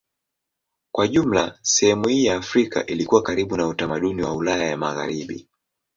Kwa 0.91 1.07
jumla 1.07 1.59
sehemu 1.61 2.07
hii 2.07 2.25
ya 2.25 2.35
Afrika 2.37 2.85
ilikuwa 2.85 3.21
karibu 3.23 3.57
na 3.57 3.67
utamaduni 3.67 4.21
wa 4.21 4.33
Ulaya 4.33 4.65
ya 4.67 4.77
Magharibi. 4.77 5.47